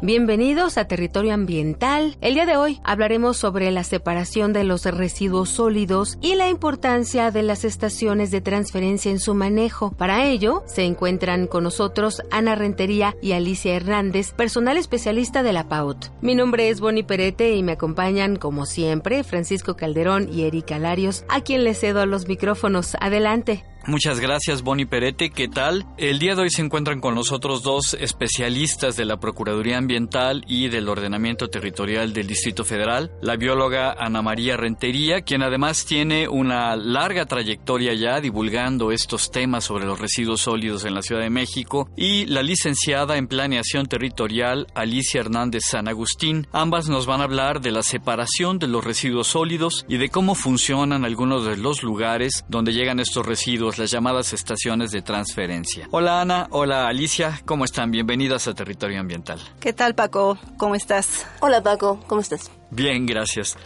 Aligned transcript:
Bienvenidos 0.00 0.78
a 0.78 0.86
Territorio 0.86 1.34
Ambiental. 1.34 2.16
El 2.20 2.34
día 2.34 2.46
de 2.46 2.56
hoy 2.56 2.80
hablaremos 2.84 3.36
sobre 3.36 3.72
la 3.72 3.82
separación 3.82 4.52
de 4.52 4.62
los 4.62 4.84
residuos 4.84 5.48
sólidos 5.48 6.18
y 6.20 6.36
la 6.36 6.48
importancia 6.48 7.32
de 7.32 7.42
las 7.42 7.64
estaciones 7.64 8.30
de 8.30 8.40
transferencia 8.40 9.10
en 9.10 9.18
su 9.18 9.34
manejo. 9.34 9.90
Para 9.90 10.24
ello, 10.24 10.62
se 10.66 10.84
encuentran 10.84 11.48
con 11.48 11.64
nosotros 11.64 12.22
Ana 12.30 12.54
Rentería 12.54 13.16
y 13.20 13.32
Alicia 13.32 13.74
Hernández, 13.74 14.30
personal 14.30 14.76
especialista 14.76 15.42
de 15.42 15.52
la 15.52 15.68
PAUT. 15.68 16.06
Mi 16.20 16.36
nombre 16.36 16.68
es 16.68 16.78
Bonnie 16.78 17.02
Perete 17.02 17.56
y 17.56 17.64
me 17.64 17.72
acompañan, 17.72 18.36
como 18.36 18.66
siempre, 18.66 19.24
Francisco 19.24 19.74
Calderón 19.74 20.32
y 20.32 20.42
Erika 20.42 20.78
Larios, 20.78 21.24
a 21.28 21.40
quien 21.40 21.64
le 21.64 21.74
cedo 21.74 22.06
los 22.06 22.28
micrófonos. 22.28 22.96
Adelante. 23.00 23.64
Muchas 23.88 24.20
gracias, 24.20 24.60
Bonnie 24.60 24.84
Perete. 24.84 25.30
¿Qué 25.30 25.48
tal? 25.48 25.86
El 25.96 26.18
día 26.18 26.34
de 26.34 26.42
hoy 26.42 26.50
se 26.50 26.60
encuentran 26.60 27.00
con 27.00 27.14
nosotros 27.14 27.62
dos 27.62 27.94
especialistas 27.94 28.96
de 28.96 29.06
la 29.06 29.18
Procuraduría 29.18 29.78
Ambiental 29.78 30.44
y 30.46 30.68
del 30.68 30.90
Ordenamiento 30.90 31.48
Territorial 31.48 32.12
del 32.12 32.26
Distrito 32.26 32.66
Federal, 32.66 33.10
la 33.22 33.36
bióloga 33.36 33.92
Ana 33.92 34.20
María 34.20 34.58
Rentería, 34.58 35.22
quien 35.22 35.42
además 35.42 35.86
tiene 35.86 36.28
una 36.28 36.76
larga 36.76 37.24
trayectoria 37.24 37.94
ya 37.94 38.20
divulgando 38.20 38.92
estos 38.92 39.30
temas 39.30 39.64
sobre 39.64 39.86
los 39.86 39.98
residuos 39.98 40.42
sólidos 40.42 40.84
en 40.84 40.92
la 40.92 41.00
Ciudad 41.00 41.22
de 41.22 41.30
México, 41.30 41.88
y 41.96 42.26
la 42.26 42.42
licenciada 42.42 43.16
en 43.16 43.26
Planeación 43.26 43.86
Territorial 43.86 44.66
Alicia 44.74 45.22
Hernández 45.22 45.62
San 45.66 45.88
Agustín. 45.88 46.46
Ambas 46.52 46.90
nos 46.90 47.06
van 47.06 47.22
a 47.22 47.24
hablar 47.24 47.62
de 47.62 47.72
la 47.72 47.82
separación 47.82 48.58
de 48.58 48.68
los 48.68 48.84
residuos 48.84 49.28
sólidos 49.28 49.86
y 49.88 49.96
de 49.96 50.10
cómo 50.10 50.34
funcionan 50.34 51.06
algunos 51.06 51.46
de 51.46 51.56
los 51.56 51.82
lugares 51.82 52.44
donde 52.50 52.74
llegan 52.74 53.00
estos 53.00 53.24
residuos 53.24 53.77
las 53.78 53.90
llamadas 53.90 54.32
estaciones 54.32 54.90
de 54.90 55.02
transferencia. 55.02 55.88
Hola 55.90 56.20
Ana, 56.20 56.48
hola 56.50 56.88
Alicia, 56.88 57.40
¿cómo 57.44 57.64
están? 57.64 57.90
Bienvenidas 57.90 58.48
a 58.48 58.54
Territorio 58.54 59.00
Ambiental. 59.00 59.40
¿Qué 59.60 59.72
tal 59.72 59.94
Paco? 59.94 60.38
¿Cómo 60.56 60.74
estás? 60.74 61.26
Hola 61.40 61.62
Paco, 61.62 62.00
¿cómo 62.06 62.20
estás? 62.20 62.50
Bien, 62.70 63.06
gracias. 63.06 63.56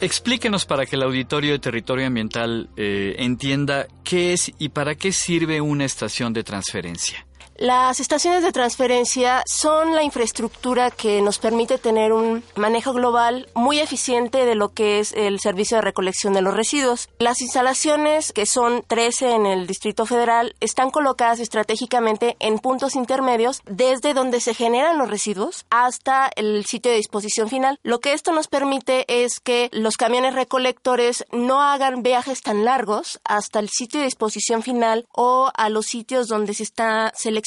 Explíquenos 0.00 0.66
para 0.66 0.86
que 0.86 0.96
el 0.96 1.02
auditorio 1.02 1.52
de 1.52 1.58
Territorio 1.60 2.06
Ambiental 2.06 2.68
eh, 2.76 3.14
entienda 3.18 3.86
qué 4.02 4.32
es 4.32 4.52
y 4.58 4.70
para 4.70 4.96
qué 4.96 5.12
sirve 5.12 5.60
una 5.60 5.84
estación 5.84 6.32
de 6.32 6.42
transferencia. 6.42 7.26
Las 7.56 8.00
estaciones 8.00 8.42
de 8.42 8.50
transferencia 8.50 9.44
son 9.46 9.94
la 9.94 10.02
infraestructura 10.02 10.90
que 10.90 11.22
nos 11.22 11.38
permite 11.38 11.78
tener 11.78 12.12
un 12.12 12.42
manejo 12.56 12.92
global 12.92 13.48
muy 13.54 13.78
eficiente 13.78 14.44
de 14.44 14.56
lo 14.56 14.70
que 14.70 14.98
es 14.98 15.12
el 15.12 15.38
servicio 15.38 15.76
de 15.76 15.82
recolección 15.82 16.34
de 16.34 16.42
los 16.42 16.54
residuos. 16.54 17.08
Las 17.20 17.40
instalaciones, 17.40 18.32
que 18.32 18.44
son 18.44 18.82
13 18.88 19.30
en 19.30 19.46
el 19.46 19.68
Distrito 19.68 20.04
Federal, 20.04 20.56
están 20.58 20.90
colocadas 20.90 21.38
estratégicamente 21.38 22.36
en 22.40 22.58
puntos 22.58 22.96
intermedios 22.96 23.62
desde 23.66 24.14
donde 24.14 24.40
se 24.40 24.54
generan 24.54 24.98
los 24.98 25.08
residuos 25.08 25.64
hasta 25.70 26.30
el 26.34 26.64
sitio 26.64 26.90
de 26.90 26.96
disposición 26.96 27.48
final. 27.48 27.78
Lo 27.84 28.00
que 28.00 28.14
esto 28.14 28.32
nos 28.32 28.48
permite 28.48 29.04
es 29.06 29.38
que 29.38 29.70
los 29.72 29.96
camiones 29.96 30.34
recolectores 30.34 31.24
no 31.30 31.62
hagan 31.62 32.02
viajes 32.02 32.40
tan 32.40 32.64
largos 32.64 33.20
hasta 33.24 33.60
el 33.60 33.68
sitio 33.68 34.00
de 34.00 34.06
disposición 34.06 34.64
final 34.64 35.06
o 35.12 35.52
a 35.54 35.68
los 35.68 35.86
sitios 35.86 36.26
donde 36.26 36.54
se 36.54 36.64
está 36.64 37.12
seleccionando 37.14 37.43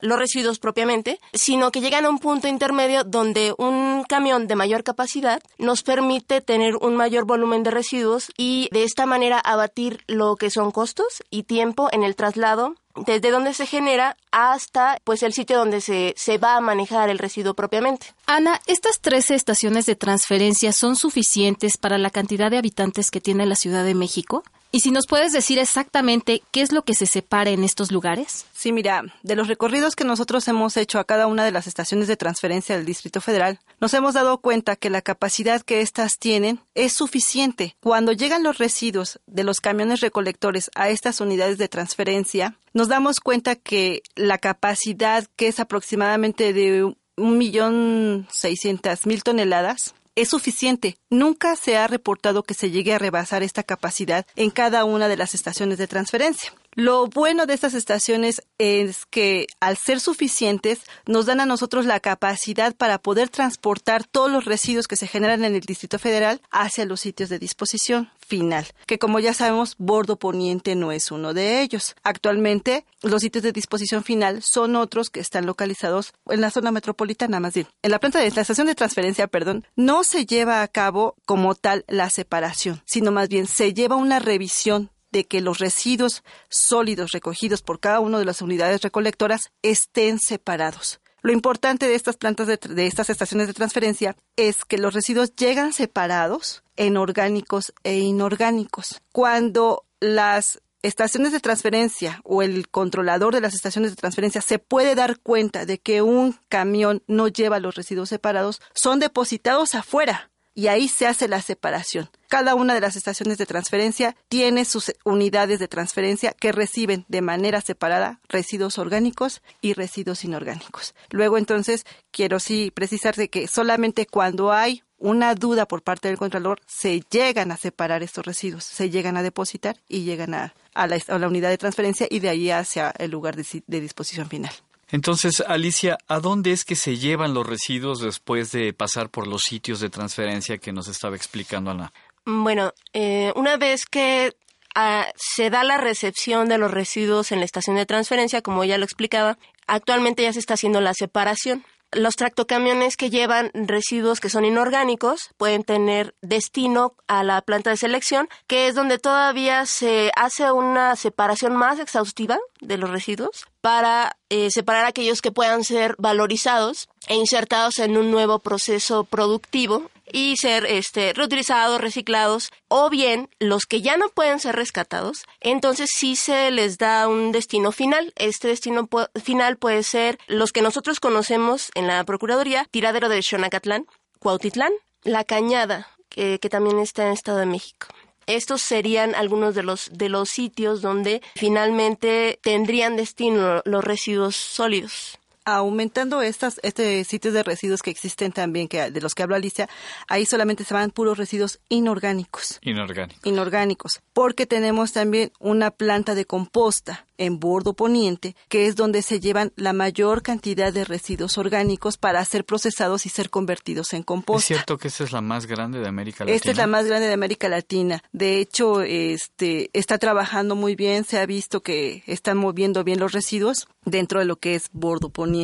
los 0.00 0.18
residuos 0.18 0.58
propiamente, 0.58 1.18
sino 1.32 1.70
que 1.70 1.80
llegan 1.80 2.04
a 2.04 2.10
un 2.10 2.18
punto 2.18 2.48
intermedio 2.48 3.04
donde 3.04 3.54
un 3.58 4.04
camión 4.08 4.46
de 4.46 4.56
mayor 4.56 4.84
capacidad 4.84 5.42
nos 5.58 5.82
permite 5.82 6.40
tener 6.40 6.76
un 6.76 6.96
mayor 6.96 7.24
volumen 7.24 7.62
de 7.62 7.70
residuos 7.70 8.32
y 8.36 8.68
de 8.72 8.84
esta 8.84 9.06
manera 9.06 9.38
abatir 9.38 10.02
lo 10.06 10.36
que 10.36 10.50
son 10.50 10.70
costos 10.70 11.22
y 11.30 11.44
tiempo 11.44 11.88
en 11.92 12.02
el 12.02 12.16
traslado 12.16 12.74
desde 13.04 13.30
donde 13.30 13.52
se 13.52 13.66
genera 13.66 14.16
hasta 14.30 14.98
pues 15.04 15.22
el 15.22 15.32
sitio 15.32 15.58
donde 15.58 15.80
se, 15.80 16.14
se 16.16 16.38
va 16.38 16.56
a 16.56 16.60
manejar 16.60 17.10
el 17.10 17.18
residuo 17.18 17.54
propiamente. 17.54 18.14
Ana, 18.26 18.60
¿estas 18.66 19.00
13 19.00 19.34
estaciones 19.34 19.86
de 19.86 19.96
transferencia 19.96 20.72
son 20.72 20.96
suficientes 20.96 21.76
para 21.76 21.98
la 21.98 22.10
cantidad 22.10 22.50
de 22.50 22.58
habitantes 22.58 23.10
que 23.10 23.20
tiene 23.20 23.46
la 23.46 23.56
Ciudad 23.56 23.84
de 23.84 23.94
México? 23.94 24.42
Y 24.76 24.80
si 24.80 24.90
nos 24.90 25.06
puedes 25.06 25.32
decir 25.32 25.58
exactamente 25.58 26.42
qué 26.52 26.60
es 26.60 26.70
lo 26.70 26.82
que 26.82 26.92
se 26.92 27.06
separa 27.06 27.48
en 27.48 27.64
estos 27.64 27.90
lugares. 27.90 28.44
Sí, 28.52 28.72
mira, 28.72 29.04
de 29.22 29.34
los 29.34 29.48
recorridos 29.48 29.96
que 29.96 30.04
nosotros 30.04 30.46
hemos 30.48 30.76
hecho 30.76 30.98
a 30.98 31.04
cada 31.04 31.28
una 31.28 31.46
de 31.46 31.50
las 31.50 31.66
estaciones 31.66 32.08
de 32.08 32.18
transferencia 32.18 32.76
del 32.76 32.84
Distrito 32.84 33.22
Federal, 33.22 33.58
nos 33.80 33.94
hemos 33.94 34.12
dado 34.12 34.36
cuenta 34.36 34.76
que 34.76 34.90
la 34.90 35.00
capacidad 35.00 35.62
que 35.62 35.80
éstas 35.80 36.18
tienen 36.18 36.60
es 36.74 36.92
suficiente. 36.92 37.74
Cuando 37.80 38.12
llegan 38.12 38.42
los 38.42 38.58
residuos 38.58 39.18
de 39.26 39.44
los 39.44 39.62
camiones 39.62 40.00
recolectores 40.00 40.70
a 40.74 40.90
estas 40.90 41.22
unidades 41.22 41.56
de 41.56 41.68
transferencia, 41.68 42.58
nos 42.74 42.88
damos 42.88 43.20
cuenta 43.20 43.56
que 43.56 44.02
la 44.14 44.36
capacidad, 44.36 45.26
que 45.36 45.48
es 45.48 45.58
aproximadamente 45.58 46.52
de 46.52 46.84
un 47.16 47.38
millón 47.38 48.26
seiscientas 48.30 49.06
mil 49.06 49.22
toneladas, 49.22 49.94
es 50.16 50.30
suficiente. 50.30 50.98
Nunca 51.10 51.54
se 51.54 51.76
ha 51.76 51.86
reportado 51.86 52.42
que 52.42 52.54
se 52.54 52.70
llegue 52.70 52.94
a 52.94 52.98
rebasar 52.98 53.42
esta 53.42 53.62
capacidad 53.62 54.26
en 54.34 54.50
cada 54.50 54.84
una 54.84 55.06
de 55.06 55.16
las 55.16 55.34
estaciones 55.34 55.78
de 55.78 55.86
transferencia. 55.86 56.52
Lo 56.78 57.06
bueno 57.06 57.46
de 57.46 57.54
estas 57.54 57.72
estaciones 57.72 58.42
es 58.58 59.06
que 59.06 59.46
al 59.60 59.78
ser 59.78 59.98
suficientes 59.98 60.80
nos 61.06 61.24
dan 61.24 61.40
a 61.40 61.46
nosotros 61.46 61.86
la 61.86 62.00
capacidad 62.00 62.76
para 62.76 62.98
poder 62.98 63.30
transportar 63.30 64.04
todos 64.04 64.30
los 64.30 64.44
residuos 64.44 64.86
que 64.86 64.96
se 64.96 65.06
generan 65.06 65.42
en 65.46 65.54
el 65.54 65.62
Distrito 65.62 65.98
Federal 65.98 66.42
hacia 66.50 66.84
los 66.84 67.00
sitios 67.00 67.30
de 67.30 67.38
disposición 67.38 68.10
final, 68.18 68.66
que 68.86 68.98
como 68.98 69.20
ya 69.20 69.32
sabemos, 69.32 69.76
Bordo 69.78 70.18
Poniente 70.18 70.74
no 70.74 70.92
es 70.92 71.10
uno 71.10 71.32
de 71.32 71.62
ellos. 71.62 71.96
Actualmente, 72.02 72.84
los 73.00 73.22
sitios 73.22 73.42
de 73.42 73.52
disposición 73.52 74.04
final 74.04 74.42
son 74.42 74.76
otros 74.76 75.08
que 75.08 75.20
están 75.20 75.46
localizados 75.46 76.12
en 76.26 76.42
la 76.42 76.50
zona 76.50 76.72
metropolitana, 76.72 77.40
más 77.40 77.54
bien. 77.54 77.68
En 77.80 77.90
la 77.90 78.00
planta 78.00 78.18
de 78.18 78.30
la 78.30 78.42
estación 78.42 78.66
de 78.66 78.74
transferencia, 78.74 79.28
perdón, 79.28 79.66
no 79.76 80.04
se 80.04 80.26
lleva 80.26 80.60
a 80.60 80.68
cabo 80.68 81.14
como 81.24 81.54
tal 81.54 81.86
la 81.88 82.10
separación, 82.10 82.82
sino 82.84 83.12
más 83.12 83.30
bien 83.30 83.46
se 83.46 83.72
lleva 83.72 83.96
una 83.96 84.18
revisión 84.18 84.90
de 85.12 85.24
que 85.24 85.40
los 85.40 85.58
residuos 85.58 86.22
sólidos 86.48 87.12
recogidos 87.12 87.62
por 87.62 87.80
cada 87.80 88.00
una 88.00 88.18
de 88.18 88.24
las 88.24 88.42
unidades 88.42 88.82
recolectoras 88.82 89.50
estén 89.62 90.18
separados. 90.18 91.00
Lo 91.22 91.32
importante 91.32 91.88
de 91.88 91.96
estas 91.96 92.16
plantas 92.16 92.46
de, 92.46 92.86
estas 92.86 93.10
estaciones 93.10 93.48
de 93.48 93.54
transferencia 93.54 94.16
es 94.36 94.64
que 94.64 94.78
los 94.78 94.94
residuos 94.94 95.34
llegan 95.34 95.72
separados 95.72 96.62
en 96.76 96.96
orgánicos 96.96 97.72
e 97.82 97.98
inorgánicos. 97.98 99.02
Cuando 99.12 99.84
las 99.98 100.60
estaciones 100.82 101.32
de 101.32 101.40
transferencia 101.40 102.20
o 102.22 102.42
el 102.42 102.68
controlador 102.68 103.34
de 103.34 103.40
las 103.40 103.54
estaciones 103.54 103.90
de 103.90 103.96
transferencia 103.96 104.40
se 104.40 104.60
puede 104.60 104.94
dar 104.94 105.18
cuenta 105.18 105.66
de 105.66 105.78
que 105.78 106.00
un 106.00 106.38
camión 106.48 107.02
no 107.08 107.26
lleva 107.26 107.58
los 107.58 107.74
residuos 107.74 108.08
separados, 108.08 108.60
son 108.72 109.00
depositados 109.00 109.74
afuera 109.74 110.30
y 110.56 110.68
ahí 110.68 110.88
se 110.88 111.06
hace 111.06 111.28
la 111.28 111.42
separación. 111.42 112.10
Cada 112.28 112.56
una 112.56 112.74
de 112.74 112.80
las 112.80 112.96
estaciones 112.96 113.38
de 113.38 113.46
transferencia 113.46 114.16
tiene 114.28 114.64
sus 114.64 114.92
unidades 115.04 115.60
de 115.60 115.68
transferencia 115.68 116.32
que 116.32 116.50
reciben 116.50 117.04
de 117.06 117.20
manera 117.20 117.60
separada 117.60 118.20
residuos 118.28 118.78
orgánicos 118.78 119.42
y 119.60 119.74
residuos 119.74 120.24
inorgánicos. 120.24 120.94
Luego 121.10 121.38
entonces 121.38 121.84
quiero 122.10 122.40
sí 122.40 122.72
precisar 122.74 123.14
de 123.14 123.28
que 123.28 123.46
solamente 123.46 124.06
cuando 124.06 124.50
hay 124.50 124.82
una 124.98 125.34
duda 125.34 125.66
por 125.66 125.82
parte 125.82 126.08
del 126.08 126.16
controlador, 126.16 126.60
se 126.66 127.02
llegan 127.10 127.52
a 127.52 127.58
separar 127.58 128.02
estos 128.02 128.24
residuos, 128.24 128.64
se 128.64 128.88
llegan 128.88 129.18
a 129.18 129.22
depositar 129.22 129.76
y 129.88 130.04
llegan 130.04 130.32
a, 130.32 130.54
la, 130.74 131.28
unidad 131.28 131.50
de 131.50 131.58
transferencia 131.58 132.06
y 132.10 132.20
de 132.20 132.30
ahí 132.30 132.50
hacia 132.50 132.94
el 132.98 133.10
lugar 133.10 133.36
de 133.36 133.80
disposición 133.80 134.28
final. 134.28 134.52
Entonces, 134.90 135.42
Alicia, 135.46 135.98
¿a 136.06 136.20
dónde 136.20 136.52
es 136.52 136.64
que 136.64 136.76
se 136.76 136.96
llevan 136.96 137.34
los 137.34 137.46
residuos 137.46 138.00
después 138.00 138.52
de 138.52 138.72
pasar 138.72 139.10
por 139.10 139.26
los 139.26 139.42
sitios 139.42 139.80
de 139.80 139.90
transferencia 139.90 140.58
que 140.58 140.72
nos 140.72 140.88
estaba 140.88 141.16
explicando 141.16 141.72
Ana? 141.72 141.92
Bueno, 142.24 142.72
eh, 142.92 143.32
una 143.36 143.56
vez 143.56 143.86
que 143.86 144.34
ah, 144.74 145.06
se 145.16 145.50
da 145.50 145.64
la 145.64 145.78
recepción 145.78 146.48
de 146.48 146.58
los 146.58 146.70
residuos 146.70 147.32
en 147.32 147.40
la 147.40 147.44
estación 147.44 147.76
de 147.76 147.86
transferencia, 147.86 148.42
como 148.42 148.64
ya 148.64 148.78
lo 148.78 148.84
explicaba, 148.84 149.38
actualmente 149.66 150.22
ya 150.22 150.32
se 150.32 150.38
está 150.38 150.54
haciendo 150.54 150.80
la 150.80 150.94
separación 150.94 151.64
los 151.96 152.16
tractocamiones 152.16 152.96
que 152.96 153.10
llevan 153.10 153.50
residuos 153.54 154.20
que 154.20 154.28
son 154.30 154.44
inorgánicos 154.44 155.30
pueden 155.36 155.64
tener 155.64 156.14
destino 156.22 156.94
a 157.08 157.24
la 157.24 157.42
planta 157.42 157.70
de 157.70 157.76
selección, 157.76 158.28
que 158.46 158.68
es 158.68 158.74
donde 158.74 158.98
todavía 158.98 159.66
se 159.66 160.12
hace 160.14 160.52
una 160.52 160.94
separación 160.96 161.56
más 161.56 161.78
exhaustiva 161.78 162.38
de 162.60 162.76
los 162.76 162.90
residuos 162.90 163.46
para 163.60 164.16
eh, 164.28 164.50
separar 164.50 164.84
aquellos 164.84 165.22
que 165.22 165.32
puedan 165.32 165.64
ser 165.64 165.94
valorizados 165.98 166.88
e 167.08 167.16
insertados 167.16 167.78
en 167.78 167.96
un 167.96 168.10
nuevo 168.10 168.38
proceso 168.38 169.04
productivo 169.04 169.90
y 170.12 170.36
ser 170.36 170.66
este, 170.66 171.12
reutilizados, 171.12 171.80
reciclados, 171.80 172.50
o 172.68 172.90
bien 172.90 173.28
los 173.38 173.66
que 173.66 173.82
ya 173.82 173.96
no 173.96 174.08
pueden 174.08 174.40
ser 174.40 174.56
rescatados, 174.56 175.24
entonces 175.40 175.90
sí 175.94 176.16
se 176.16 176.50
les 176.50 176.78
da 176.78 177.08
un 177.08 177.32
destino 177.32 177.72
final. 177.72 178.12
Este 178.16 178.48
destino 178.48 178.88
final 179.22 179.56
puede 179.56 179.82
ser 179.82 180.18
los 180.26 180.52
que 180.52 180.62
nosotros 180.62 181.00
conocemos 181.00 181.70
en 181.74 181.86
la 181.86 182.04
Procuraduría, 182.04 182.66
tiradero 182.70 183.08
de 183.08 183.22
Xonacatlán, 183.22 183.86
Cuautitlán, 184.18 184.72
La 185.02 185.24
Cañada, 185.24 185.88
que, 186.08 186.38
también 186.50 186.78
está 186.78 187.02
en 187.02 187.08
el 187.08 187.14
Estado 187.14 187.38
de 187.38 187.46
México. 187.46 187.88
Estos 188.26 188.62
serían 188.62 189.14
algunos 189.14 189.54
de 189.54 189.62
los, 189.62 189.90
de 189.92 190.08
los 190.08 190.30
sitios 190.30 190.82
donde 190.82 191.22
finalmente 191.36 192.40
tendrían 192.42 192.96
destino 192.96 193.62
los 193.64 193.84
residuos 193.84 194.34
sólidos 194.34 195.18
aumentando 195.46 196.22
estas 196.22 196.60
este 196.62 197.04
sitios 197.04 197.32
de 197.32 197.42
residuos 197.44 197.80
que 197.80 197.90
existen 197.90 198.32
también 198.32 198.66
que 198.68 198.90
de 198.90 199.00
los 199.00 199.14
que 199.14 199.22
habló 199.22 199.36
Alicia, 199.36 199.68
ahí 200.08 200.26
solamente 200.26 200.64
se 200.64 200.74
van 200.74 200.90
puros 200.90 201.16
residuos 201.16 201.60
inorgánicos. 201.68 202.58
Inorgánicos. 202.62 203.24
Inorgánicos, 203.24 204.00
porque 204.12 204.46
tenemos 204.46 204.92
también 204.92 205.32
una 205.38 205.70
planta 205.70 206.14
de 206.14 206.24
composta 206.24 207.06
en 207.18 207.40
Bordo 207.40 207.72
Poniente, 207.72 208.36
que 208.48 208.66
es 208.66 208.76
donde 208.76 209.00
se 209.00 209.20
llevan 209.20 209.52
la 209.56 209.72
mayor 209.72 210.22
cantidad 210.22 210.72
de 210.72 210.84
residuos 210.84 211.38
orgánicos 211.38 211.96
para 211.96 212.22
ser 212.24 212.44
procesados 212.44 213.06
y 213.06 213.08
ser 213.08 213.30
convertidos 213.30 213.92
en 213.94 214.02
composta. 214.02 214.40
Es 214.40 214.46
cierto 214.46 214.76
que 214.76 214.88
esta 214.88 215.04
es 215.04 215.12
la 215.12 215.22
más 215.22 215.46
grande 215.46 215.78
de 215.78 215.88
América 215.88 216.24
Latina. 216.24 216.36
Esta 216.36 216.50
es 216.50 216.56
la 216.56 216.66
más 216.66 216.86
grande 216.86 217.06
de 217.06 217.14
América 217.14 217.48
Latina. 217.48 218.02
De 218.12 218.38
hecho, 218.38 218.82
este 218.82 219.70
está 219.72 219.96
trabajando 219.98 220.56
muy 220.56 220.74
bien, 220.74 221.04
se 221.04 221.18
ha 221.18 221.24
visto 221.24 221.62
que 221.62 222.02
están 222.06 222.36
moviendo 222.36 222.84
bien 222.84 223.00
los 223.00 223.12
residuos 223.12 223.68
dentro 223.84 224.20
de 224.20 224.26
lo 224.26 224.36
que 224.36 224.54
es 224.54 224.68
Bordo 224.72 225.08
Poniente. 225.08 225.35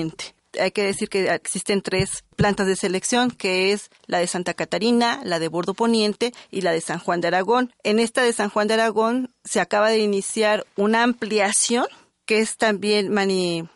Hay 0.60 0.70
que 0.72 0.82
decir 0.82 1.08
que 1.08 1.30
existen 1.30 1.80
tres 1.80 2.24
plantas 2.36 2.66
de 2.66 2.76
selección, 2.76 3.30
que 3.30 3.72
es 3.72 3.90
la 4.06 4.18
de 4.18 4.26
Santa 4.26 4.52
Catarina, 4.52 5.20
la 5.24 5.38
de 5.38 5.48
Bordo 5.48 5.72
Poniente 5.72 6.32
y 6.50 6.60
la 6.60 6.72
de 6.72 6.82
San 6.82 6.98
Juan 6.98 7.20
de 7.22 7.28
Aragón. 7.28 7.72
En 7.82 7.98
esta 7.98 8.22
de 8.22 8.32
San 8.32 8.50
Juan 8.50 8.68
de 8.68 8.74
Aragón 8.74 9.34
se 9.44 9.60
acaba 9.60 9.88
de 9.88 9.98
iniciar 9.98 10.66
una 10.76 11.02
ampliación 11.02 11.86
que 12.26 12.38
es 12.38 12.56
también 12.56 13.12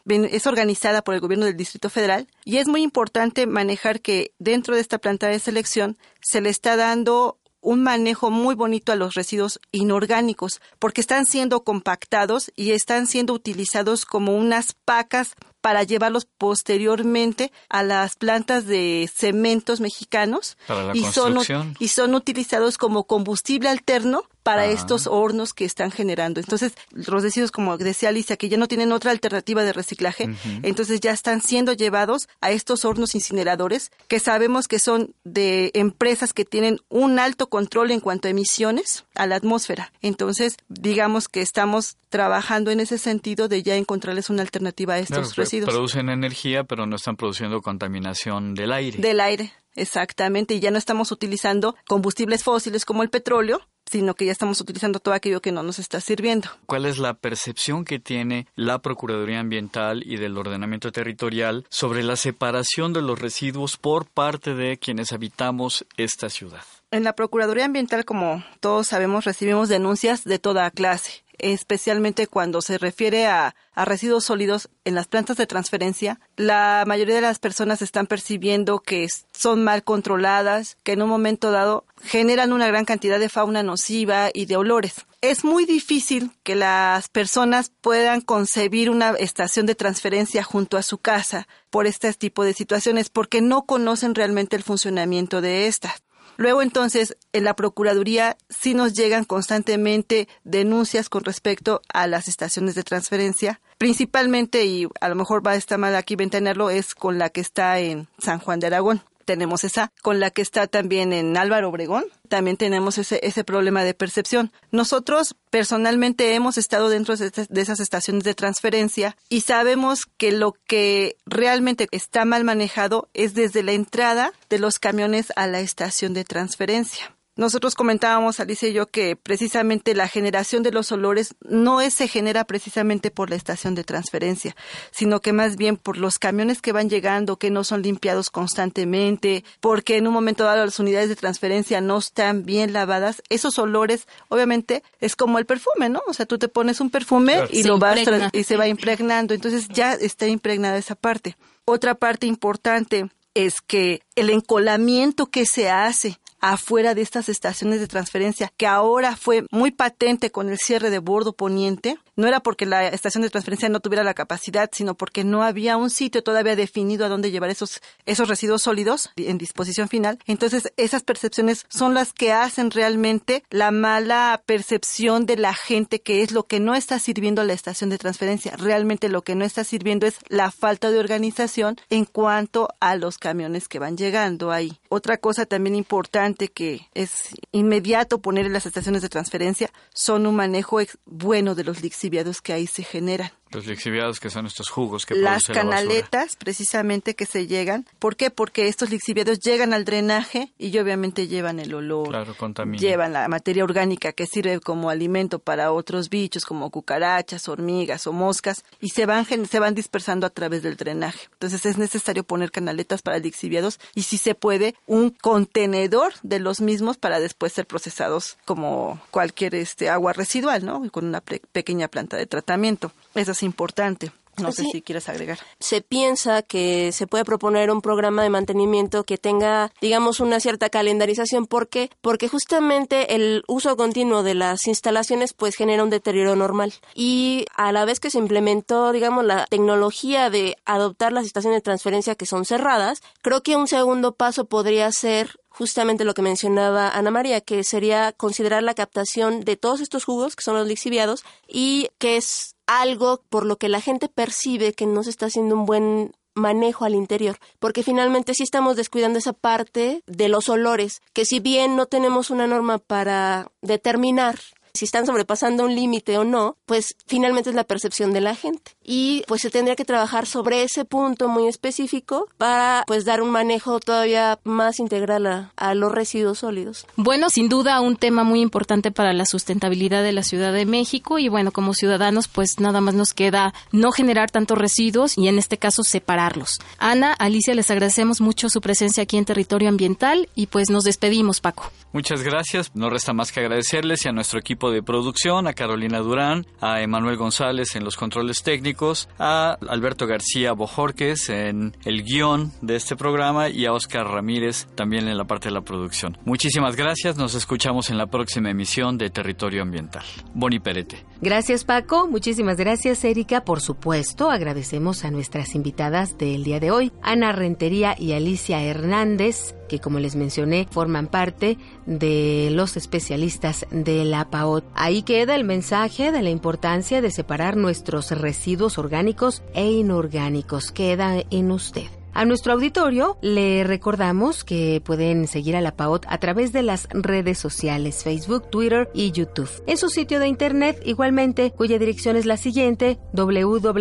es 0.06 0.46
organizada 0.46 1.02
por 1.02 1.14
el 1.14 1.20
gobierno 1.20 1.46
del 1.46 1.56
Distrito 1.56 1.90
Federal 1.90 2.28
y 2.44 2.58
es 2.58 2.68
muy 2.68 2.82
importante 2.82 3.46
manejar 3.46 4.00
que 4.00 4.32
dentro 4.38 4.74
de 4.74 4.80
esta 4.80 4.98
planta 4.98 5.26
de 5.26 5.40
selección 5.40 5.98
se 6.20 6.40
le 6.40 6.50
está 6.50 6.76
dando 6.76 7.38
un 7.60 7.82
manejo 7.82 8.30
muy 8.30 8.54
bonito 8.54 8.92
a 8.92 8.96
los 8.96 9.14
residuos 9.14 9.58
inorgánicos, 9.72 10.60
porque 10.78 11.00
están 11.00 11.26
siendo 11.26 11.64
compactados 11.64 12.52
y 12.54 12.70
están 12.70 13.08
siendo 13.08 13.32
utilizados 13.32 14.04
como 14.04 14.36
unas 14.36 14.74
pacas 14.84 15.34
para 15.66 15.82
llevarlos 15.82 16.28
posteriormente 16.38 17.50
a 17.68 17.82
las 17.82 18.14
plantas 18.14 18.66
de 18.66 19.10
cementos 19.12 19.80
mexicanos 19.80 20.56
y, 20.94 21.02
son, 21.02 21.38
y 21.80 21.88
son 21.88 22.14
utilizados 22.14 22.78
como 22.78 23.02
combustible 23.02 23.68
alterno 23.68 24.22
para 24.46 24.66
estos 24.66 25.08
hornos 25.08 25.52
que 25.52 25.64
están 25.64 25.90
generando. 25.90 26.38
Entonces, 26.38 26.75
los 26.93 27.20
residuos, 27.20 27.50
como 27.50 27.76
decía 27.78 28.10
Alicia, 28.10 28.37
que 28.37 28.48
ya 28.48 28.56
no 28.56 28.69
tienen 28.69 28.93
otra 28.93 29.10
alternativa 29.10 29.64
de 29.64 29.72
reciclaje, 29.72 30.37
entonces 30.62 31.00
ya 31.00 31.10
están 31.10 31.43
siendo 31.43 31.72
llevados 31.72 32.28
a 32.40 32.52
estos 32.52 32.84
hornos 32.84 33.16
incineradores 33.16 33.90
que 34.06 34.20
sabemos 34.20 34.69
que 34.69 34.78
son 34.78 35.16
de 35.25 35.72
empresas 35.75 36.32
que 36.32 36.44
tienen 36.44 36.78
un 36.88 37.19
alto 37.19 37.48
control 37.48 37.90
en 37.90 37.98
cuanto 37.98 38.28
a 38.28 38.31
emisiones 38.31 39.04
a 39.16 39.26
la 39.26 39.34
atmósfera. 39.34 39.93
Entonces, 40.00 40.58
digamos 40.69 41.26
que 41.26 41.42
estamos 41.42 41.96
trabajando 42.08 42.70
en 42.70 42.78
ese 42.78 42.99
sentido 42.99 43.49
de 43.49 43.64
ya 43.64 43.75
encontrarles 43.75 44.31
una 44.31 44.42
alternativa 44.42 44.94
a 44.94 45.00
estos 45.00 45.34
residuos. 45.34 45.75
Producen 45.75 46.08
energía, 46.08 46.62
pero 46.62 46.87
no 46.87 46.94
están 46.94 47.16
produciendo 47.16 47.60
contaminación 47.62 48.54
del 48.54 48.70
aire. 48.70 48.99
Del 49.00 49.19
aire. 49.19 49.52
Exactamente, 49.75 50.54
y 50.54 50.60
ya 50.60 50.70
no 50.70 50.78
estamos 50.78 51.12
utilizando 51.12 51.76
combustibles 51.87 52.42
fósiles 52.42 52.87
como 52.87 53.02
el 53.02 53.10
petróleo, 53.10 53.60
sino 53.91 54.15
que 54.15 54.27
ya 54.27 54.33
estamos 54.33 54.61
utilizando 54.61 55.00
todo 55.00 55.15
aquello 55.15 55.41
que 55.41 55.53
no 55.53 55.62
nos 55.62 55.79
está 55.79 56.00
sirviendo. 56.00 56.49
¿Cuál 56.67 56.87
es 56.87 56.99
la 56.99 57.15
percepción 57.15 57.85
que 57.85 57.99
tiene 57.99 58.47
la 58.55 58.81
Procuraduría 58.81 59.41
Ambiental 59.41 60.03
y 60.05 60.17
del 60.17 60.37
ordenamiento 60.37 60.93
territorial 60.93 61.67
sobre 61.71 62.03
la 62.03 62.17
separación 62.17 62.93
de 62.93 63.03
los 63.03 63.19
residuos 63.19 63.77
por 63.77 64.06
parte 64.06 64.55
de 64.55 64.79
quienes 64.79 65.12
habitamos 65.12 65.87
esta 65.97 66.29
ciudad? 66.31 66.62
En 66.91 67.05
la 67.05 67.15
Procuraduría 67.15 67.65
Ambiental, 67.65 68.05
como 68.05 68.44
todos 68.61 68.87
sabemos, 68.87 69.25
recibimos 69.25 69.69
denuncias 69.69 70.25
de 70.25 70.38
toda 70.38 70.71
clase 70.71 71.25
especialmente 71.38 72.27
cuando 72.27 72.62
se 72.62 72.79
refiere 72.79 73.27
a, 73.27 73.55
residuos 73.75 74.25
sólidos 74.25 74.71
en 74.87 74.94
las 74.94 75.06
plantas 75.06 75.37
de 75.37 75.47
transferencia, 75.47 76.19
la 76.37 76.85
mayoría 76.87 77.15
de 77.17 77.21
las 77.21 77.38
personas 77.38 77.83
están 77.83 78.06
percibiendo 78.06 78.79
que 78.79 79.06
son 79.35 79.65
mal 79.65 79.85
controladas, 79.85 80.79
que 80.83 80.93
en 80.93 81.03
un 81.03 81.11
momento 81.11 81.50
dado 81.50 81.85
generan 82.03 82.55
una 82.55 82.69
gran 82.69 82.87
cantidad 82.87 83.19
de 83.19 83.29
fauna 83.29 83.62
nociva 83.62 84.31
y 84.33 84.47
de 84.47 84.56
olores. 84.56 84.94
Es 85.21 85.44
muy 85.44 85.67
difícil 85.67 86.31
que 86.43 86.55
las 86.55 87.09
personas 87.11 87.71
puedan 87.83 88.23
concebir 88.23 88.88
una 88.88 89.11
estación 89.11 89.67
de 89.67 89.75
transferencia 89.75 90.43
junto 90.43 90.79
a 90.79 90.83
su 90.83 90.97
casa 90.97 91.47
por 91.69 91.87
este 91.87 92.11
tipo 92.15 92.44
de 92.44 92.55
situaciones 92.55 93.11
porque 93.11 93.43
no 93.43 93.67
conocen 93.67 94.15
realmente 94.15 94.56
el 94.56 94.62
funcionamiento 94.62 95.43
de 95.43 95.67
estas. 95.67 96.06
Luego 96.37 96.62
entonces 96.62 97.17
en 97.33 97.44
la 97.44 97.56
Procuraduría 97.56 98.37
sí 98.49 98.75
nos 98.75 98.94
llegan 98.94 99.25
constantemente 99.25 100.29
denuncias 100.44 101.09
con 101.09 101.25
respecto 101.25 101.83
a 101.93 102.06
las 102.06 102.29
estaciones 102.29 102.75
de 102.75 102.83
transferencia, 102.83 103.61
principalmente, 103.79 104.65
y 104.65 104.88
a 105.00 105.09
lo 105.09 105.15
mejor 105.15 105.47
va 105.47 105.53
a 105.53 105.56
estar 105.56 105.79
mal 105.79 105.97
aquí 105.97 106.17
ventanearlo, 106.17 106.71
es 106.71 106.94
con 106.94 107.19
la 107.19 107.31
que 107.31 107.41
está 107.41 107.79
en 107.81 108.09
San 108.19 108.38
Juan 108.38 108.61
de 108.61 108.69
Aragón 108.69 109.03
tenemos 109.26 109.64
esa, 109.64 109.93
con 110.00 110.20
la 110.20 110.31
que 110.31 110.40
está 110.40 110.67
también 110.67 111.12
en 111.12 111.37
Álvaro 111.37 111.69
Obregón, 111.69 112.06
también 112.28 112.56
tenemos 112.56 112.96
ese, 112.96 113.20
ese 113.23 113.44
problema 113.44 113.84
de 113.84 113.93
percepción. 113.93 114.52
Nosotros 114.70 115.37
personalmente 115.50 116.34
hemos 116.34 116.56
estado 116.56 116.88
dentro 116.88 117.17
de, 117.17 117.31
de 117.31 117.61
esas 117.61 117.81
estaciones 117.81 118.25
de 118.25 118.34
transferencia 118.34 119.17
y 119.28 119.43
sabemos 119.43 120.06
que 120.17 120.32
lo 120.32 120.55
que 120.67 121.17
realmente 121.26 121.88
está 121.90 122.25
mal 122.25 122.44
manejado 122.44 123.08
es 123.12 123.34
desde 123.34 123.62
la 123.62 123.73
entrada 123.73 124.32
de 124.49 124.58
los 124.58 124.78
camiones 124.78 125.32
a 125.37 125.46
la 125.46 125.61
estación 125.61 126.14
de 126.14 126.25
transferencia. 126.25 127.15
Nosotros 127.37 127.75
comentábamos, 127.75 128.41
Alicia 128.41 128.69
y 128.69 128.73
yo, 128.73 128.87
que 128.87 129.15
precisamente 129.15 129.94
la 129.94 130.09
generación 130.09 130.62
de 130.62 130.73
los 130.73 130.91
olores 130.91 131.35
no 131.43 131.83
es, 131.83 131.93
se 131.93 132.09
genera 132.09 132.44
precisamente 132.44 133.11
por 133.11 133.29
la 133.29 133.37
estación 133.37 133.75
de 133.75 133.85
transferencia, 133.85 134.56
sino 134.91 135.21
que 135.21 135.35
más 135.35 135.56
bien 135.56 135.77
por 135.77 135.99
los 135.99 136.19
camiones 136.19 136.62
que 136.62 136.73
van 136.73 136.88
llegando, 136.88 137.37
que 137.37 137.50
no 137.50 137.62
son 137.62 137.83
limpiados 137.83 138.31
constantemente, 138.31 139.44
porque 139.61 139.99
en 139.99 140.06
un 140.06 140.15
momento 140.15 140.44
dado 140.44 140.65
las 140.65 140.81
unidades 140.81 141.11
de 141.11 141.17
transferencia 141.17 141.83
no 141.83 141.99
están 141.99 142.44
bien 142.44 142.73
lavadas. 142.73 143.23
Esos 143.29 143.59
olores, 143.59 144.09
obviamente, 144.29 144.83
es 145.00 145.15
como 145.15 145.38
el 145.38 145.44
perfume, 145.44 145.91
¿no? 145.91 146.00
O 146.06 146.15
sea, 146.15 146.25
tú 146.25 146.38
te 146.38 146.49
pones 146.49 146.81
un 146.81 146.88
perfume 146.88 147.41
y 147.50 147.65
lo 147.65 147.78
vas 147.78 147.99
y 148.33 148.45
se 148.45 148.57
va 148.57 148.66
impregnando. 148.66 149.35
Entonces 149.35 149.69
ya 149.69 149.93
está 149.93 150.26
impregnada 150.26 150.78
esa 150.78 150.95
parte. 150.95 151.37
Otra 151.66 151.97
parte 151.97 152.26
importante 152.26 153.11
es 153.35 153.61
que 153.61 154.00
el 154.14 154.31
encolamiento 154.31 155.26
que 155.26 155.45
se 155.45 155.69
hace 155.69 156.19
afuera 156.40 156.95
de 156.95 157.02
estas 157.02 157.28
estaciones 157.28 157.81
de 157.81 157.88
transferencia, 157.88 158.52
que 158.57 158.66
ahora 158.66 159.16
fue 159.16 159.45
muy 159.50 159.71
patente 159.71 160.31
con 160.31 160.49
el 160.49 160.59
cierre 160.59 160.90
de 160.90 160.99
bordo 160.99 161.33
poniente. 161.33 161.99
No 162.16 162.26
era 162.26 162.40
porque 162.40 162.66
la 162.66 162.88
estación 162.88 163.23
de 163.23 163.31
transferencia 163.31 163.69
no 163.69 163.81
tuviera 163.81 164.05
la 164.05 164.14
capacidad, 164.14 164.71
sino 164.73 164.95
porque 164.95 165.25
no 165.25 165.43
había 165.43 165.76
un 165.76 165.90
sitio 165.90 166.23
todavía 166.23 166.57
definido 166.57 167.05
a 167.05 167.09
dónde 167.09 167.31
llevar 167.31 167.50
esos, 167.50 167.81
esos 168.07 168.28
residuos 168.28 168.62
sólidos 168.62 169.11
en 169.16 169.38
disposición 169.38 169.88
final. 169.88 170.19
Entonces, 170.26 170.73
esas 170.76 171.02
percepciones 171.02 171.66
son 171.69 171.95
las 171.95 172.12
que 172.12 172.33
hacen 172.33 172.71
realmente 172.71 173.43
la 173.50 173.71
mala 173.71 174.43
percepción 174.47 175.26
de 175.26 175.37
la 175.37 175.55
gente 175.55 176.00
que 176.00 176.23
es 176.23 176.33
lo 176.33 176.45
que 176.45 176.61
no 176.61 176.75
está 176.75 176.99
sirviendo 176.99 177.43
a 177.43 177.45
la 177.45 177.52
estación 177.52 177.90
de 177.90 177.99
transferencia. 177.99 178.57
Realmente 178.57 179.09
lo 179.09 179.23
que 179.23 179.35
no 179.35 179.45
está 179.45 179.64
sirviendo 179.64 180.07
es 180.07 180.16
la 180.28 180.50
falta 180.50 180.90
de 180.90 180.99
organización 180.99 181.76
en 181.90 182.05
cuanto 182.05 182.69
a 182.81 182.97
los 182.97 183.19
camiones 183.19 183.69
que 183.69 183.78
van 183.78 183.97
llegando 183.97 184.50
ahí. 184.50 184.78
Otra 184.88 185.19
cosa 185.19 185.47
también 185.47 185.75
importante 185.75 186.25
que 186.35 186.88
es 186.95 187.35
inmediato 187.52 188.21
poner 188.21 188.47
en 188.47 188.52
las 188.52 188.66
estaciones 188.66 189.02
de 189.02 189.09
transferencia 189.09 189.71
son 189.95 190.26
un 190.26 190.37
manejo 190.37 190.78
bueno 191.04 191.54
de 191.54 191.64
los 191.64 191.83
lixiviados 191.83 192.42
que 192.42 192.52
ahí 192.52 192.66
se 192.66 192.83
generan. 192.83 193.30
Los 193.53 193.67
lixiviados 193.67 194.19
que 194.19 194.29
son 194.29 194.47
estos 194.47 194.69
jugos 194.69 195.07
que 195.07 195.15
Las 195.15 195.47
canaletas 195.47 196.37
precisamente 196.37 197.15
que 197.15 197.26
se 197.26 197.47
llegan. 197.47 197.87
¿Por 197.99 198.17
qué? 198.17 198.31
Porque 198.31 198.69
estos 198.69 198.91
lixiviados 198.91 199.38
llegan 199.41 199.73
al 199.73 199.85
drenaje 199.85 200.53
y 200.59 200.76
obviamente 200.79 201.29
llevan 201.29 201.61
el 201.61 201.73
olor. 201.75 202.09
Claro, 202.09 202.35
Llevan 202.79 203.12
la 203.12 203.29
materia 203.29 203.65
orgánica 203.65 204.12
que 204.12 204.26
sirve 204.26 204.61
como 204.61 204.91
alimento 204.91 205.38
para 205.38 205.73
otros 205.73 206.09
bichos 206.11 206.45
como 206.45 206.71
cucarachas, 206.71 207.49
hormigas 207.49 208.07
o 208.07 208.12
moscas 208.12 208.65
y 208.81 208.91
se 208.91 209.07
van, 209.07 209.25
se 209.25 209.61
van 209.61 209.75
dispersando 209.75 210.26
a 210.26 210.31
través 210.31 210.62
del 210.62 210.76
drenaje. 210.76 211.29
Entonces 211.33 211.67
es 211.67 211.79
necesario 211.79 212.25
poner 212.25 212.50
canaletas 212.50 213.03
para 213.03 213.19
lixiviados 213.19 213.79
y 213.95 214.03
si 214.03 214.19
se 214.19 214.35
puede 214.35 214.75
un 214.87 215.11
contenedor 215.11 216.15
de 216.23 216.41
los 216.41 216.61
mismos 216.61 216.97
para 216.97 217.21
después 217.21 217.53
ser 217.53 217.67
procesados 217.67 218.38
como 218.45 219.00
cualquier 219.11 219.55
este 219.55 219.88
agua 219.88 220.12
residual, 220.12 220.65
¿no? 220.65 220.91
Con 220.91 221.07
una 221.07 221.21
pequeña 221.21 221.88
planta 221.88 222.17
de 222.17 222.26
tratamiento. 222.26 222.93
Eso 223.15 223.35
es 223.37 223.43
importante. 223.43 224.11
No 224.43 224.52
sé 224.52 224.64
si 224.71 224.83
quieres 224.83 225.09
agregar. 225.09 225.38
Se 225.61 225.81
piensa 225.81 226.43
que 226.43 226.93
se 226.93 227.07
puede 227.07 227.25
proponer 227.25 227.71
un 227.71 227.81
programa 227.81 228.23
de 228.23 228.31
mantenimiento 228.31 229.05
que 229.05 229.16
tenga, 229.16 229.73
digamos, 229.81 230.21
una 230.21 230.40
cierta 230.40 230.69
calendarización. 230.69 231.47
¿Por 231.47 231.69
qué? 231.69 231.90
Porque 232.02 232.28
justamente 232.28 233.14
el 233.14 233.45
uso 233.49 233.76
continuo 233.76 234.23
de 234.23 234.35
las 234.35 234.66
instalaciones 234.66 235.33
pues 235.33 235.57
genera 235.57 235.83
un 235.83 235.90
deterioro 235.90 236.37
normal. 236.37 236.75
Y 236.95 237.47
a 237.57 237.73
la 237.73 237.85
vez 237.85 237.99
que 237.99 238.11
se 238.11 238.19
implementó, 238.19 238.93
digamos, 238.93 239.25
la 239.25 239.47
tecnología 239.47 240.28
de 240.28 240.57
adoptar 240.66 241.12
las 241.12 241.26
estaciones 241.26 241.59
de 241.59 241.62
transferencia 241.62 242.14
que 242.14 242.26
son 242.26 242.45
cerradas, 242.45 243.00
creo 243.23 243.43
que 243.43 243.57
un 243.57 243.69
segundo 243.69 244.12
paso 244.12 244.45
podría 244.45 244.93
ser 244.93 245.40
justamente 245.49 246.05
lo 246.05 246.12
que 246.12 246.21
mencionaba 246.21 246.90
Ana 246.90 247.11
María, 247.11 247.40
que 247.40 247.64
sería 247.64 248.12
considerar 248.12 248.62
la 248.62 248.75
captación 248.75 249.40
de 249.40 249.57
todos 249.57 249.81
estos 249.81 250.05
jugos, 250.05 250.37
que 250.37 250.43
son 250.43 250.55
los 250.55 250.69
lixiviados, 250.69 251.25
y 251.49 251.88
que 251.99 252.19
es 252.19 252.55
algo 252.66 253.23
por 253.28 253.46
lo 253.46 253.56
que 253.56 253.68
la 253.68 253.80
gente 253.80 254.08
percibe 254.08 254.73
que 254.73 254.87
no 254.87 255.02
se 255.02 255.11
está 255.11 255.26
haciendo 255.26 255.54
un 255.54 255.66
buen 255.66 256.12
manejo 256.35 256.85
al 256.85 256.94
interior, 256.94 257.38
porque 257.58 257.82
finalmente 257.82 258.35
sí 258.35 258.42
estamos 258.42 258.76
descuidando 258.76 259.18
esa 259.18 259.32
parte 259.32 260.02
de 260.06 260.28
los 260.28 260.49
olores, 260.49 261.00
que 261.14 261.25
si 261.25 261.40
bien 261.40 261.76
no 261.76 261.87
tenemos 261.87 262.30
una 262.30 262.46
norma 262.46 262.78
para 262.78 263.50
determinar 263.62 264.38
si 264.76 264.85
están 264.85 265.06
sobrepasando 265.06 265.64
un 265.64 265.75
límite 265.75 266.18
o 266.18 266.25
no, 266.25 266.56
pues 266.66 266.97
finalmente 267.06 267.50
es 267.50 267.56
la 267.56 267.64
percepción 267.64 268.12
de 268.12 268.21
la 268.21 268.35
gente. 268.35 268.73
Y 268.83 269.25
pues 269.26 269.42
se 269.42 269.50
tendría 269.50 269.76
que 269.76 269.85
trabajar 269.85 270.26
sobre 270.26 270.62
ese 270.62 270.85
punto 270.85 271.28
muy 271.28 271.49
específico 271.49 272.28
para 272.38 272.85
pues 272.87 273.04
dar 273.04 273.23
un 273.23 273.30
manejo 273.30 273.80
todavía 273.80 274.38
más 274.45 274.78
integral 274.78 275.26
a, 275.26 275.52
a 275.56 275.75
los 275.75 275.92
residuos 275.92 276.38
sólidos. 276.38 276.87
Bueno, 276.97 277.30
sin 277.30 277.49
duda 277.49 277.80
un 277.80 277.97
tema 277.97 278.25
muy 278.25 278.40
importante 278.40 278.90
para 278.90 279.12
la 279.12 279.26
sustentabilidad 279.26 280.02
de 280.02 280.12
la 280.12 280.23
Ciudad 280.23 280.52
de 280.52 280.66
México 280.66 281.18
y 281.18 281.28
bueno, 281.28 281.52
como 281.52 281.75
ciudadanos 281.75 282.28
pues 282.28 282.61
nada 282.61 282.80
más 282.80 282.95
nos 282.95 283.14
queda 283.14 283.54
no 283.73 283.92
generar 283.92 284.30
tantos 284.30 284.59
residuos 284.59 285.18
y 285.18 285.28
en 285.28 285.38
este 285.38 285.59
caso 285.59 285.83
separarlos. 285.83 286.59
Ana, 286.78 287.12
Alicia, 287.12 287.54
les 287.54 287.71
agradecemos 287.71 288.21
mucho 288.21 288.49
su 288.49 288.61
presencia 288.61 289.02
aquí 289.02 289.16
en 289.16 289.25
Territorio 289.25 289.68
Ambiental 289.68 290.28
y 290.35 290.47
pues 290.47 290.71
nos 290.71 290.85
despedimos, 290.85 291.40
Paco. 291.40 291.71
Muchas 291.92 292.23
gracias. 292.23 292.71
No 292.75 292.90
resta 292.90 293.12
más 293.12 293.33
que 293.33 293.40
agradecerles 293.40 294.04
y 294.04 294.09
a 294.09 294.12
nuestro 294.12 294.38
equipo 294.38 294.65
de 294.70 294.82
producción, 294.82 295.46
a 295.46 295.52
Carolina 295.52 295.99
Durán, 295.99 296.46
a 296.61 296.80
Emanuel 296.80 297.16
González 297.16 297.76
en 297.76 297.85
los 297.85 297.96
controles 297.96 298.42
técnicos, 298.42 299.08
a 299.18 299.56
Alberto 299.68 300.06
García 300.06 300.52
Bojorques 300.52 301.28
en 301.28 301.76
el 301.85 302.04
guion 302.04 302.52
de 302.62 302.76
este 302.76 302.96
programa 302.96 303.49
y 303.49 303.66
a 303.66 303.73
Oscar 303.73 304.06
Ramírez 304.06 304.66
también 304.75 305.08
en 305.08 305.16
la 305.16 305.25
parte 305.25 305.49
de 305.49 305.54
la 305.54 305.62
producción. 305.62 306.18
Muchísimas 306.25 306.76
gracias. 306.76 307.16
Nos 307.16 307.35
escuchamos 307.35 307.90
en 307.90 307.99
la 307.99 308.06
próxima 308.06 308.50
emisión 308.50 308.99
de 308.99 309.11
Territorio 309.11 309.62
Ambiental. 309.62 310.04
Boni 310.35 310.58
Perete. 310.58 311.04
Gracias 311.20 311.64
Paco. 311.64 312.06
Muchísimas 312.08 312.56
gracias 312.56 313.04
Erika. 313.04 313.44
Por 313.44 313.61
supuesto, 313.61 314.30
agradecemos 314.30 315.04
a 315.04 315.11
nuestras 315.11 315.54
invitadas 315.54 316.18
del 316.18 316.44
día 316.44 316.61
de 316.61 316.70
hoy, 316.70 316.92
Ana 317.02 317.32
Rentería 317.32 317.94
y 317.99 318.12
Alicia 318.12 318.62
Hernández 318.62 319.54
que 319.66 319.80
como 319.80 319.99
les 319.99 320.16
mencioné 320.16 320.66
forman 320.70 321.08
parte 321.08 321.58
de 321.87 322.50
los 322.52 322.76
especialistas 322.76 323.66
de 323.70 324.04
la 324.04 324.30
Ahí 324.75 325.02
queda 325.02 325.34
el 325.34 325.44
mensaje 325.44 326.12
de 326.12 326.22
la 326.22 326.30
importancia 326.30 327.00
de 327.00 327.10
separar 327.10 327.56
nuestros 327.56 328.10
residuos 328.10 328.78
orgánicos 328.78 329.42
e 329.54 329.70
inorgánicos. 329.70 330.72
Queda 330.72 331.22
en 331.30 331.50
usted. 331.50 331.88
A 332.16 332.25
nuestro 332.25 332.54
auditorio 332.54 333.18
le 333.20 333.62
recordamos 333.62 334.42
que 334.42 334.80
pueden 334.82 335.28
seguir 335.28 335.54
a 335.54 335.61
la 335.61 335.76
PAOT 335.76 336.06
a 336.08 336.16
través 336.16 336.50
de 336.50 336.62
las 336.62 336.88
redes 336.90 337.37
sociales 337.37 338.04
Facebook, 338.04 338.49
Twitter 338.49 338.88
y 338.94 339.11
YouTube. 339.11 339.50
En 339.66 339.76
su 339.76 339.90
sitio 339.90 340.18
de 340.18 340.26
internet 340.26 340.80
igualmente, 340.87 341.50
cuya 341.50 341.78
dirección 341.78 342.16
es 342.16 342.25
la 342.25 342.38
siguiente 342.38 342.99
www.paot.mx 343.12 343.76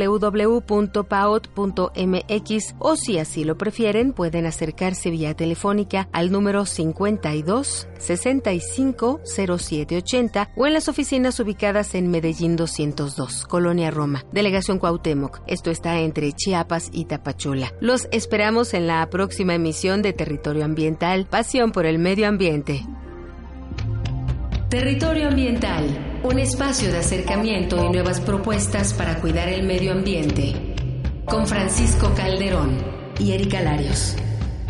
o 2.80 2.98
si 2.98 3.20
así 3.20 3.46
lo 3.46 3.58
prefieren, 3.58 4.12
pueden 4.12 4.48
acercarse 4.48 5.12
vía 5.12 5.34
telefónica 5.34 6.10
al 6.12 6.30
número 6.30 6.65
52 6.65 7.88
65 7.98 9.22
0780 9.24 10.50
o 10.58 10.68
en 10.68 10.74
las 10.74 10.89
oficinas 10.89 11.39
ubicadas 11.39 11.96
en 11.96 12.12
Medellín 12.12 12.58
202, 12.58 13.46
Colonia 13.46 13.92
Roma, 13.92 14.25
Delegación 14.34 14.77
Cuauhtémoc. 14.77 15.39
Esto 15.48 15.72
está 15.72 16.01
entre 16.01 16.34
Chiapas 16.34 16.89
y 16.92 17.06
Tapachula. 17.06 17.72
Los 17.80 18.10
esperamos 18.25 18.74
en 18.74 18.88
la 18.88 19.08
próxima 19.12 19.53
emisión 19.53 20.01
de 20.01 20.12
Territorio 20.12 20.65
Ambiental, 20.65 21.27
Pasión 21.29 21.72
por 21.72 21.86
el 21.86 22.00
Medio 22.00 22.27
Ambiente. 22.27 22.84
Territorio 24.67 25.27
Ambiental, 25.27 26.20
un 26.24 26.39
espacio 26.39 26.91
de 26.91 26.98
acercamiento 26.98 27.86
y 27.86 27.89
nuevas 27.89 28.20
propuestas 28.22 28.96
para 28.96 29.22
cuidar 29.22 29.48
el 29.48 29.62
medio 29.62 29.91
ambiente. 29.91 30.55
Con 31.25 31.46
Francisco 31.46 32.15
Calderón 32.15 32.84
y 33.20 33.34
Erika 33.34 33.62
Larios. 33.62 34.15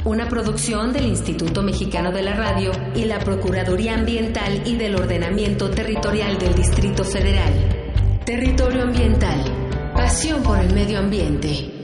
Una 0.04 0.28
producción 0.28 0.92
del 0.92 1.06
Instituto 1.06 1.64
Mexicano 1.64 2.12
de 2.12 2.24
la 2.24 2.34
Radio 2.34 2.74
y 2.94 3.06
la 3.06 3.20
Procuraduría 3.20 3.96
Ambiental 3.96 4.64
y 4.66 4.76
del 4.76 4.98
Ordenamiento 4.98 5.70
Territorial 5.70 6.38
del 6.40 6.56
Distrito 6.56 7.06
Federal. 7.06 7.54
Territorio 8.26 8.84
Ambiental, 8.84 9.94
pasión 9.96 10.44
por 10.44 10.60
el 10.60 10.74
medio 10.74 11.00
ambiente. 11.00 11.75